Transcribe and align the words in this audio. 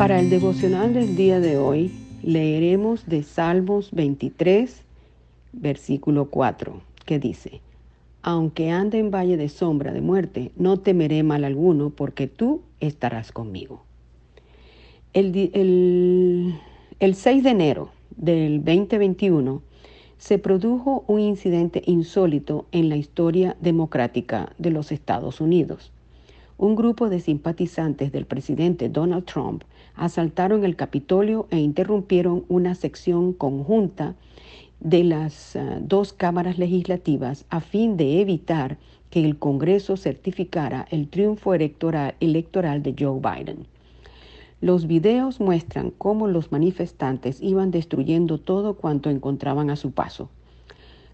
Para 0.00 0.18
el 0.18 0.30
devocional 0.30 0.94
del 0.94 1.14
día 1.14 1.40
de 1.40 1.58
hoy 1.58 1.92
leeremos 2.22 3.06
de 3.06 3.22
Salmos 3.22 3.90
23, 3.90 4.82
versículo 5.52 6.30
4, 6.30 6.80
que 7.04 7.18
dice, 7.18 7.60
Aunque 8.22 8.70
ande 8.70 8.98
en 8.98 9.10
valle 9.10 9.36
de 9.36 9.50
sombra 9.50 9.92
de 9.92 10.00
muerte, 10.00 10.52
no 10.56 10.78
temeré 10.78 11.22
mal 11.22 11.44
alguno, 11.44 11.90
porque 11.90 12.28
tú 12.28 12.62
estarás 12.80 13.30
conmigo. 13.30 13.82
El, 15.12 15.36
el 16.98 17.14
6 17.14 17.42
de 17.42 17.50
enero 17.50 17.90
del 18.16 18.64
2021 18.64 19.60
se 20.16 20.38
produjo 20.38 21.04
un 21.08 21.20
incidente 21.20 21.82
insólito 21.84 22.64
en 22.72 22.88
la 22.88 22.96
historia 22.96 23.54
democrática 23.60 24.54
de 24.56 24.70
los 24.70 24.92
Estados 24.92 25.42
Unidos. 25.42 25.92
Un 26.60 26.74
grupo 26.76 27.08
de 27.08 27.20
simpatizantes 27.20 28.12
del 28.12 28.26
presidente 28.26 28.90
Donald 28.90 29.24
Trump 29.24 29.64
asaltaron 29.94 30.62
el 30.62 30.76
Capitolio 30.76 31.46
e 31.48 31.58
interrumpieron 31.58 32.44
una 32.48 32.74
sección 32.74 33.32
conjunta 33.32 34.14
de 34.78 35.02
las 35.04 35.56
eh, 35.56 35.78
dos 35.80 36.12
cámaras 36.12 36.58
legislativas 36.58 37.46
a 37.48 37.62
fin 37.62 37.96
de 37.96 38.20
evitar 38.20 38.76
que 39.08 39.24
el 39.24 39.38
Congreso 39.38 39.96
certificara 39.96 40.86
el 40.90 41.08
triunfo 41.08 41.54
electoral, 41.54 42.14
electoral 42.20 42.82
de 42.82 42.94
Joe 42.98 43.20
Biden. 43.20 43.66
Los 44.60 44.86
videos 44.86 45.40
muestran 45.40 45.90
cómo 45.90 46.28
los 46.28 46.52
manifestantes 46.52 47.40
iban 47.40 47.70
destruyendo 47.70 48.36
todo 48.36 48.74
cuanto 48.74 49.08
encontraban 49.08 49.70
a 49.70 49.76
su 49.76 49.92
paso. 49.92 50.28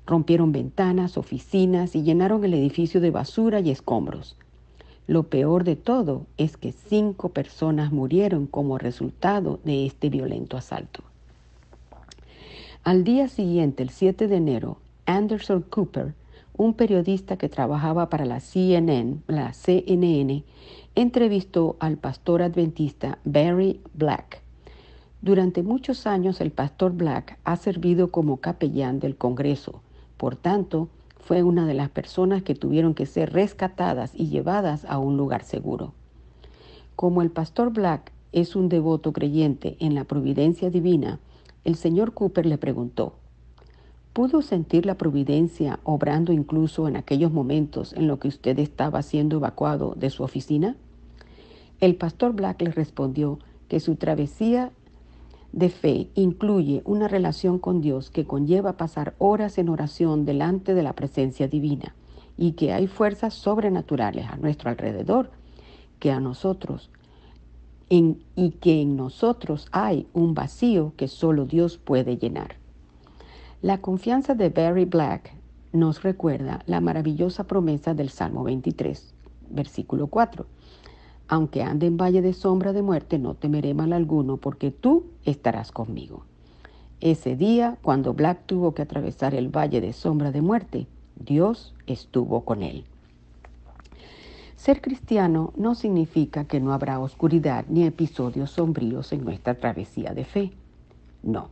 Rompieron 0.07 0.51
ventanas, 0.51 1.17
oficinas 1.17 1.95
y 1.95 2.03
llenaron 2.03 2.45
el 2.45 2.55
edificio 2.55 3.01
de 3.01 3.13
basura 3.13 3.61
y 3.61 3.71
escombros. 3.71 4.37
Lo 5.07 5.25
peor 5.25 5.65
de 5.65 5.77
todo 5.77 6.27
es 6.37 6.57
que 6.57 6.73
cinco 6.73 7.29
personas 7.29 7.93
murieron 7.93 8.47
como 8.47 8.79
resultado 8.79 9.61
de 9.65 9.87
este 9.87 10.11
violento 10.11 10.57
asalto. 10.57 11.03
Al 12.83 13.05
día 13.05 13.29
siguiente, 13.29 13.83
el 13.83 13.91
7 13.91 14.27
de 14.27 14.37
enero, 14.37 14.79
Anderson 15.07 15.63
Cooper, 15.63 16.15
un 16.57 16.75
periodista 16.75 17.37
que 17.37 17.49
trabajaba 17.49 18.09
para 18.09 18.25
la 18.25 18.41
CNN, 18.41 19.19
la 19.27 19.53
CNN, 19.53 20.45
entrevistó 20.95 21.77
al 21.79 21.99
pastor 21.99 22.43
adventista 22.43 23.19
Barry 23.25 23.81
Black. 23.95 24.41
Durante 25.21 25.63
muchos 25.63 26.07
años 26.07 26.41
el 26.41 26.51
pastor 26.51 26.93
Black 26.93 27.39
ha 27.45 27.57
servido 27.57 28.11
como 28.11 28.39
capellán 28.39 29.01
del 29.01 29.17
Congreso. 29.17 29.81
Por 30.17 30.37
tanto, 30.37 30.89
fue 31.27 31.43
una 31.43 31.67
de 31.67 31.75
las 31.75 31.91
personas 31.91 32.45
que 32.45 32.55
tuvieron 32.55 32.95
que 32.95 33.05
ser 33.05 33.33
rescatadas 33.33 34.13
y 34.15 34.29
llevadas 34.29 34.85
a 34.85 34.99
un 34.99 35.17
lugar 35.17 35.43
seguro. 35.43 35.93
Como 36.95 37.21
el 37.21 37.33
pastor 37.33 37.73
Black 37.73 38.13
es 38.31 38.55
un 38.55 38.69
devoto 38.69 39.13
creyente 39.13 39.77
en 39.81 39.97
la 39.97 40.05
providencia 40.05 40.71
divina, 40.71 41.19
el 41.65 41.75
señor 41.75 42.15
Cooper 42.15 42.47
le 42.47 42.59
preguntó, 42.59 43.15
¿pudo 44.13 44.41
sentir 44.41 44.87
la 44.87 44.95
providencia 44.95 45.81
obrando 45.83 46.33
incluso 46.33 46.87
en 46.87 46.95
aquellos 46.95 47.33
momentos 47.33 47.93
en 47.95 48.07
los 48.07 48.21
que 48.21 48.29
usted 48.29 48.57
estaba 48.61 49.03
siendo 49.03 49.39
evacuado 49.39 49.95
de 49.97 50.11
su 50.11 50.23
oficina? 50.23 50.77
El 51.81 51.97
pastor 51.97 52.35
Black 52.35 52.63
le 52.63 52.71
respondió 52.71 53.41
que 53.67 53.81
su 53.81 53.97
travesía 53.97 54.71
de 55.57 55.71
fe 55.71 56.11
incluye 56.15 56.83
una 56.85 57.09
relación 57.09 57.59
con 57.59 57.81
Dios 57.81 58.11
que 58.11 58.27
conlleva 58.27 58.77
pasar 58.77 59.15
horas 59.17 59.57
en 59.57 59.71
oración 59.71 60.27
delante 60.27 60.75
de 60.75 60.83
la 60.83 60.93
presencia 60.93 61.49
divina 61.49 61.95
y 62.37 62.53
que 62.53 62.75
hay 62.75 62.87
fuerzas 62.87 63.33
sobrenaturales 63.33 64.27
a 64.27 64.37
nuestro 64.37 64.69
alrededor 64.69 65.31
que 65.99 66.11
a 66.13 66.21
nosotros 66.21 66.91
y 67.89 68.51
que 68.61 68.83
en 68.83 68.97
nosotros 68.97 69.69
hay 69.73 70.07
un 70.13 70.35
vacío 70.35 70.93
que 70.95 71.09
solo 71.09 71.47
Dios 71.47 71.79
puede 71.79 72.19
llenar. 72.19 72.57
La 73.63 73.79
confianza 73.79 74.35
de 74.35 74.51
Barry 74.51 74.85
Black 74.85 75.33
nos 75.73 76.03
recuerda 76.03 76.61
la 76.67 76.83
maravillosa 76.83 77.45
promesa 77.45 77.95
del 77.95 78.11
Salmo 78.11 78.45
23, 78.45 79.15
versículo 79.49 80.09
4 80.09 80.45
aunque 81.29 81.63
ande 81.63 81.87
en 81.87 81.97
valle 81.97 82.23
de 82.23 82.33
sombra 82.33 82.73
de 82.73 82.83
muerte, 82.83 83.19
no 83.19 83.35
temeré 83.35 83.75
mal 83.75 83.93
alguno, 83.93 84.37
porque 84.37 84.71
tú 84.71 85.07
estarás 85.25 85.73
conmigo. 85.73 86.25
Ese 87.01 87.37
día, 87.37 87.79
cuando 87.83 88.15
Black 88.15 88.47
tuvo 88.47 88.75
que 88.75 88.83
atravesar 88.83 89.35
el 89.35 89.49
valle 89.49 89.81
de 89.81 89.93
sombra 89.93 90.33
de 90.33 90.43
muerte, 90.43 90.87
Dios 91.17 91.75
estuvo 91.87 92.43
con 92.43 92.63
él. 92.63 92.85
Ser 94.57 94.81
cristiano 94.81 95.53
no 95.57 95.75
significa 95.75 96.45
que 96.45 96.61
no 96.61 96.73
habrá 96.73 96.99
oscuridad 96.99 97.67
ni 97.69 97.85
episodios 97.85 98.53
sombríos 98.53 99.13
en 99.13 99.25
nuestra 99.25 99.55
travesía 99.55 100.15
de 100.15 100.25
fe. 100.25 100.53
No, 101.23 101.51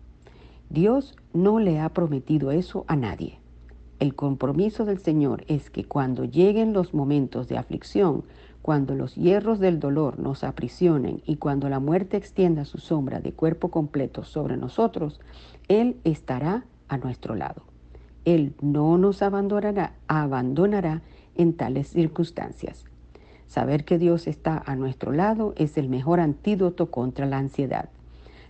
Dios 0.70 1.14
no 1.32 1.58
le 1.58 1.80
ha 1.80 1.91
prometido 1.91 2.50
eso 2.50 2.84
a 2.88 2.96
nadie. 2.96 3.38
El 4.00 4.14
compromiso 4.14 4.84
del 4.84 4.98
Señor 4.98 5.44
es 5.46 5.70
que 5.70 5.84
cuando 5.84 6.24
lleguen 6.24 6.72
los 6.72 6.94
momentos 6.94 7.48
de 7.48 7.58
aflicción, 7.58 8.24
cuando 8.64 8.94
los 8.94 9.14
hierros 9.14 9.58
del 9.60 9.78
dolor 9.78 10.19
nos 10.19 10.42
aprisionen 10.42 11.20
y 11.26 11.36
cuando 11.36 11.69
la 11.69 11.80
muerte 11.80 12.16
extienda 12.16 12.64
su 12.64 12.78
sombra 12.78 13.20
de 13.20 13.30
cuerpo 13.30 13.69
completo 13.69 14.25
sobre 14.25 14.56
nosotros, 14.56 15.20
Él 15.69 15.98
estará 16.04 16.64
a 16.88 16.97
nuestro 16.97 17.34
lado. 17.34 17.60
Él 18.24 18.54
no 18.62 18.97
nos 18.97 19.20
abandonará, 19.20 19.92
abandonará 20.08 21.03
en 21.34 21.53
tales 21.53 21.88
circunstancias. 21.88 22.86
Saber 23.48 23.84
que 23.84 23.98
Dios 23.98 24.26
está 24.26 24.62
a 24.64 24.76
nuestro 24.76 25.12
lado 25.12 25.53
es 25.58 25.76
el 25.76 25.91
mejor 25.91 26.19
antídoto 26.19 26.91
contra 26.91 27.26
la 27.26 27.36
ansiedad. 27.36 27.91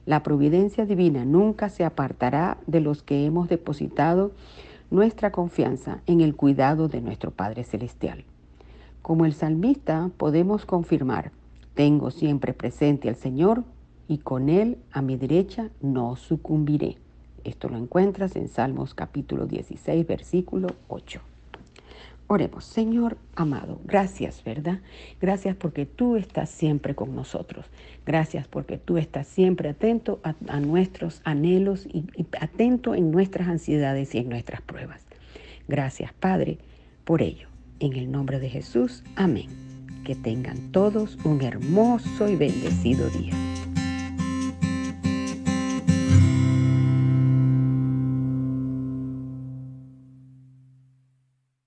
La 0.06 0.22
providencia 0.22 0.86
divina 0.86 1.24
nunca 1.24 1.70
se 1.70 1.84
apartará 1.84 2.58
de 2.69 2.78
los 2.78 3.03
que 3.03 3.26
hemos 3.26 3.48
depositado 3.48 4.30
nuestra 4.92 5.32
confianza 5.32 6.03
en 6.06 6.20
el 6.20 6.36
cuidado 6.36 6.86
de 6.86 7.00
nuestro 7.00 7.32
Padre 7.32 7.64
Celestial. 7.64 8.24
Como 9.04 9.26
el 9.26 9.34
salmista 9.34 10.10
podemos 10.16 10.65
confirmar, 10.65 11.31
tengo 11.75 12.10
siempre 12.10 12.54
presente 12.54 13.10
al 13.10 13.16
Señor 13.16 13.62
y 14.09 14.16
con 14.16 14.48
Él 14.48 14.78
a 14.92 15.03
mi 15.03 15.19
derecha 15.19 15.69
no 15.82 16.16
sucumbiré. 16.16 16.97
Esto 17.44 17.69
lo 17.69 17.76
encuentras 17.76 18.34
en 18.34 18.48
Salmos 18.48 18.94
capítulo 18.94 19.44
16, 19.44 20.06
versículo 20.06 20.69
8. 20.88 21.20
Oremos, 22.28 22.65
Señor 22.65 23.19
amado, 23.37 23.78
gracias, 23.84 24.42
¿verdad? 24.42 24.81
Gracias 25.21 25.54
porque 25.54 25.84
tú 25.84 26.16
estás 26.16 26.48
siempre 26.48 26.94
con 26.94 27.15
nosotros. 27.15 27.66
Gracias 28.06 28.48
porque 28.48 28.78
tú 28.78 28.97
estás 28.97 29.26
siempre 29.26 29.69
atento 29.69 30.21
a, 30.22 30.60
nuestros 30.60 31.21
anhelos 31.25 31.86
y 31.92 32.06
atento 32.41 32.94
en 32.94 33.10
nuestras 33.10 33.48
ansiedades 33.48 34.15
y 34.15 34.19
en 34.21 34.31
nuestras 34.31 34.62
pruebas. 34.62 35.04
Gracias, 35.69 36.15
Padre, 36.15 36.56
por 37.04 37.21
ello. 37.21 37.53
En 37.84 37.93
el 37.97 38.11
nombre 38.11 38.41
de 38.41 38.49
Jesús, 38.49 39.03
amén. 39.15 39.49
Que 40.06 40.15
tengan 40.15 40.72
todos 40.72 41.19
un 41.22 41.43
hermoso 41.43 42.27
y 42.31 42.34
bendecido 42.34 43.11
día. 43.11 43.34